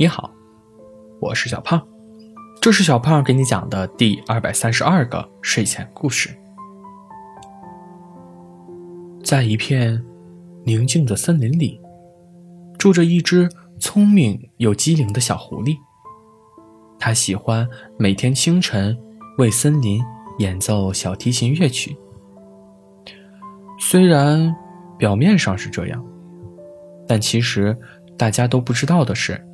[0.00, 0.30] 你好，
[1.18, 1.84] 我是小胖，
[2.60, 6.30] 这是小胖给你讲的第二百三十二个睡前故事。
[9.24, 10.00] 在一片
[10.64, 11.80] 宁静的森林里，
[12.78, 13.48] 住着一只
[13.80, 15.76] 聪明又机灵的小狐狸。
[16.96, 17.68] 它喜欢
[17.98, 18.96] 每天清晨
[19.38, 20.00] 为森林
[20.38, 21.96] 演奏小提琴乐曲。
[23.80, 24.54] 虽然
[24.96, 26.00] 表面上是这样，
[27.08, 27.76] 但其实
[28.16, 29.44] 大家都不知道的是。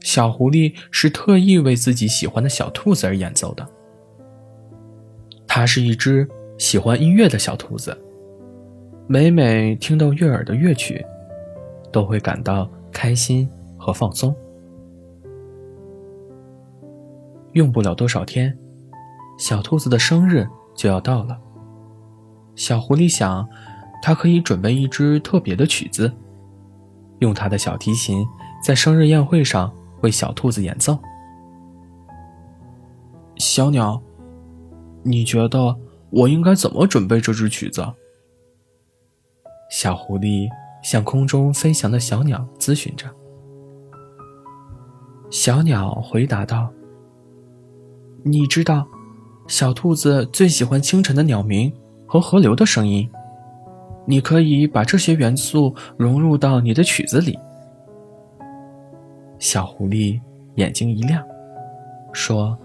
[0.00, 3.66] 小狐狸是特意为自己喜欢的小兔子而演奏的。
[5.46, 6.26] 它是一只
[6.58, 7.96] 喜欢音乐的小兔子，
[9.06, 11.04] 每每听到悦耳的乐曲，
[11.92, 14.34] 都会感到开心和放松。
[17.52, 18.56] 用不了多少天，
[19.38, 21.36] 小兔子的生日就要到了。
[22.54, 23.46] 小狐狸想，
[24.02, 26.10] 它可以准备一支特别的曲子，
[27.18, 28.24] 用它的小提琴
[28.64, 29.70] 在生日宴会上。
[30.02, 30.98] 为小兔子演奏。
[33.36, 34.00] 小鸟，
[35.02, 35.74] 你觉得
[36.10, 37.86] 我应该怎么准备这支曲子？
[39.70, 40.48] 小狐狸
[40.82, 43.06] 向空中飞翔的小鸟咨询着。
[45.30, 46.68] 小鸟回答道
[48.24, 48.86] ：“你知道，
[49.46, 51.72] 小兔子最喜欢清晨的鸟鸣
[52.06, 53.08] 和河流的声音。
[54.06, 57.38] 你可以把这些元素融入到你的曲子里。”
[59.40, 60.20] 小狐狸
[60.56, 61.24] 眼睛一亮，
[62.12, 62.56] 说：“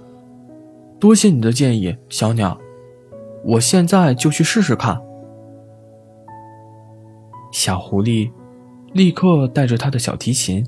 [1.00, 2.60] 多谢你的建议，小鸟，
[3.46, 5.02] 我现在就去试试看。”
[7.54, 8.30] 小狐狸
[8.92, 10.68] 立刻带着他的小提琴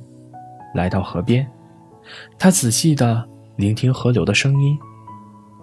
[0.73, 1.45] 来到河边，
[2.39, 4.79] 他仔细的聆听河流的声音，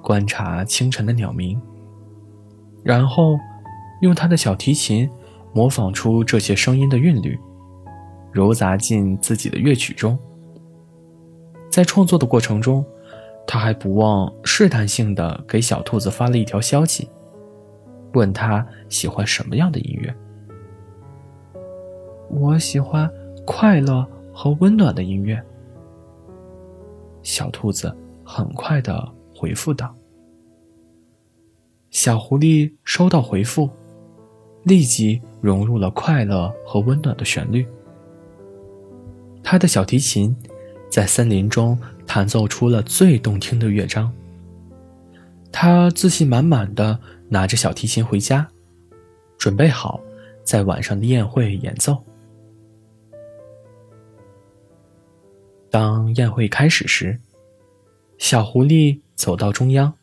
[0.03, 1.59] 观察清晨的鸟鸣，
[2.83, 3.39] 然后
[4.03, 5.09] 用他的小提琴
[5.55, 7.41] 模仿出这些声音的韵律，
[8.31, 10.19] 揉杂进自己的乐曲中。
[11.75, 12.87] 在创作的过程中，
[13.49, 17.11] 他还不忘试探性的给小兔子发了一条消息，
[18.13, 20.15] 问他喜欢什么样的音乐。
[22.31, 23.11] 我喜欢
[23.45, 25.43] 快乐和温暖的音乐。
[27.25, 27.93] 小兔子
[28.25, 29.93] 很快的回复道。
[31.91, 33.69] 小狐狸收到回复，
[34.63, 37.67] 立即融入了快乐和温暖的旋律。
[39.43, 40.33] 他的小提琴。
[40.91, 44.13] 在森林中弹奏出了最动听的乐章。
[45.53, 48.49] 他自信满满的拿着小提琴回家，
[49.39, 50.01] 准备好
[50.43, 52.05] 在晚上的宴会演奏。
[55.71, 57.21] 当宴会开始时，
[58.19, 59.95] 小狐狸走到中央，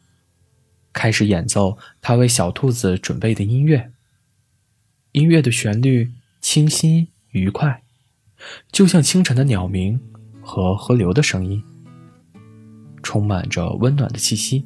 [0.91, 3.91] 开始演奏他为小兔子准备的音乐。
[5.13, 7.83] 音乐的旋律清新愉快，
[8.71, 9.99] 就像清晨的鸟鸣。
[10.51, 11.63] 和河流的声音，
[13.01, 14.65] 充满着温暖的气息。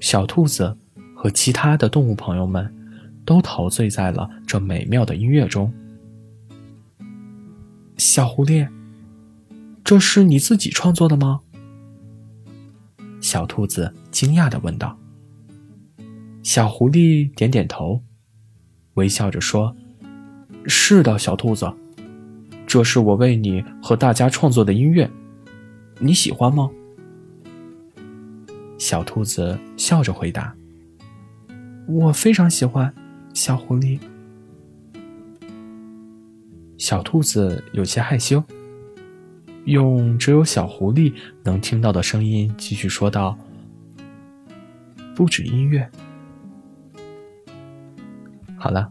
[0.00, 0.74] 小兔子
[1.14, 2.74] 和其他的动物朋友们
[3.26, 5.70] 都陶醉在了这美妙的音乐中。
[7.98, 8.66] 小狐狸，
[9.84, 11.42] 这是你自己创作的吗？
[13.20, 14.98] 小兔子惊讶的问道。
[16.42, 18.00] 小狐狸点点头，
[18.94, 19.76] 微笑着说
[20.64, 21.70] ：“是的，小兔子。”
[22.74, 25.08] 这是我为你和大家创作的音乐，
[26.00, 26.68] 你喜欢吗？
[28.78, 30.52] 小兔子笑着回答
[31.86, 32.92] ：“我非常喜欢。”
[33.32, 34.00] 小狐狸，
[36.76, 38.42] 小兔子有些害羞，
[39.66, 41.14] 用只有小狐狸
[41.44, 43.38] 能听到的声音继续说道
[45.14, 45.88] ：“不止音乐。”
[48.58, 48.90] 好了。